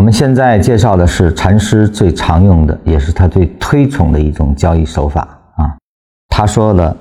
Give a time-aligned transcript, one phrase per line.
[0.00, 5.20] 我们现在介绍的是禅师最常用的，也是他最推崇的一种交易手法
[5.56, 5.76] 啊。
[6.30, 6.96] 他说了，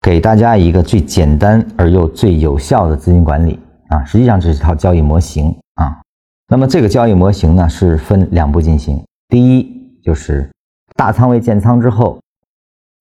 [0.00, 6.00] 给大家一个最简单而又最有效的资金管理啊，实际上这是套交易模型啊。
[6.46, 9.02] 那么这个交易模型呢，是分两步进行。
[9.26, 10.48] 第一就是
[10.94, 12.20] 大仓位建仓之后，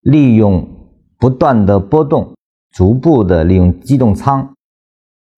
[0.01, 0.67] 利用
[1.19, 2.33] 不断的波动，
[2.71, 4.51] 逐步的利用机动仓，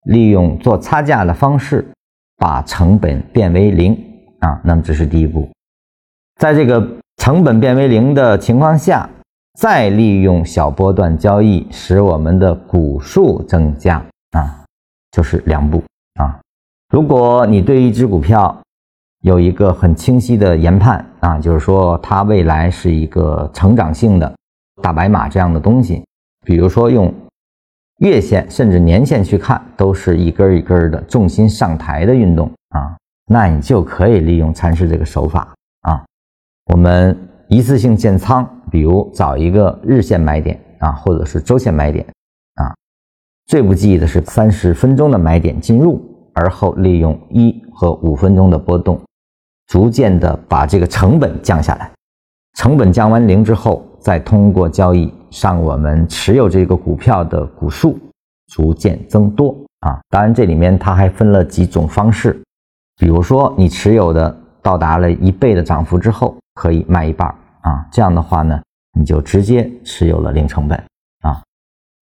[0.05, 1.91] 利用做差价的方式。
[2.37, 3.97] 把成本变为零
[4.39, 5.49] 啊，那么这是第一步。
[6.39, 6.85] 在这个
[7.17, 9.09] 成本变为零的情况下，
[9.57, 14.65] 再利用小波段交易使我们的股数增加啊，
[15.11, 15.81] 就是两步
[16.19, 16.39] 啊。
[16.89, 18.55] 如果你对一只股票
[19.21, 24.33] 有一个很清晰的研判啊，就是说它未来是一个成长性的
[24.81, 26.03] 大白马这样的东西，
[26.45, 27.13] 比如说用。
[27.99, 36.03] 月线甚至年线去看，都是一根一根的重心上抬的运动啊，那你就可以利用禅师这个手法啊。
[36.73, 42.05] 我们一次性建仓，比如找一个日线买点啊，或者是周线买点
[42.55, 42.75] 啊。
[43.45, 48.99] 最不济的是三十分钟的买点进入，而后利用一和五分钟的波动，
[49.67, 51.89] 逐渐的把这个成本降下来。
[52.57, 55.13] 成本降完零之后，再通过交易。
[55.35, 57.99] 上我们持有这个股票的股数
[58.47, 59.99] 逐渐增多啊！
[60.09, 62.41] 当然，这里面它还分了几种方式，
[62.95, 67.27] 比如说你持有的到达了一倍的涨幅之后，可以卖一半
[67.59, 68.61] 啊，这样的话呢，
[68.97, 70.81] 你就直接持有了零成本
[71.19, 71.43] 啊。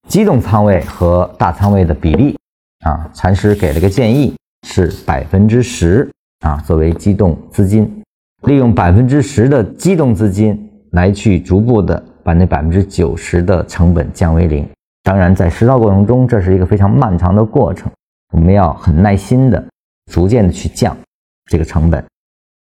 [0.07, 2.37] 机动仓位和大仓位的比例
[2.85, 4.35] 啊，禅师给了个建议
[4.67, 6.07] 是百分之十
[6.41, 8.03] 啊，作为机动资金，
[8.43, 12.05] 利用百分之十的机动资金来去逐步的。
[12.23, 14.67] 把那百分之九十的成本降为零。
[15.03, 17.91] 当然，在实操过程中，这是一个非常漫长的过程，
[18.31, 19.63] 我们要很耐心的、
[20.11, 20.95] 逐渐的去降
[21.45, 22.03] 这个成本。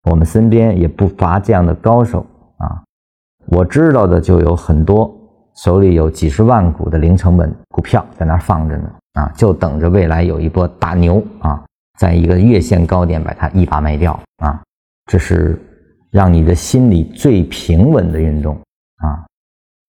[0.09, 2.25] 我们身边也不乏这样的高手
[2.57, 2.81] 啊，
[3.47, 5.13] 我知道的就有很多
[5.57, 11.63] 手里有几十万股的零成本股票在那放着呢啊，就等着未来有一波大牛啊，
[12.00, 14.59] 在一个月线高点把它一把卖掉啊。
[15.11, 15.59] 这是
[16.09, 18.56] 让你的心里最平稳的运动
[18.97, 19.25] 啊。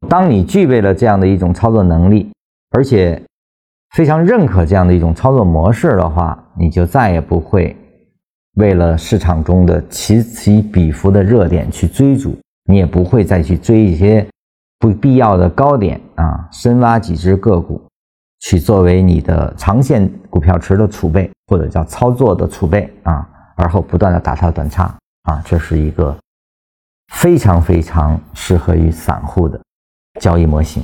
[0.08, 2.30] 当你具备了这样的一种操作能力，
[2.70, 3.20] 而且
[3.94, 7.76] 非常认可这样的一种操作模式的话，你就再也不会
[8.56, 14.26] 为了市场中的此起彼伏的热点去追逐，你也不会再去追一些
[14.78, 17.80] 不必要的高点啊，深挖几只个股
[18.40, 23.26] 去作为你的长线股票池的储备，或者叫操作的储备啊，
[23.56, 24.84] 而后不断的打它短差
[25.22, 26.16] 啊，这是一个
[27.12, 29.60] 非常非常适合于散户的。
[30.22, 30.80] 交易模型。